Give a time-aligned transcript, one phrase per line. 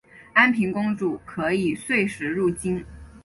[0.33, 2.83] 安平公主可以岁时入京。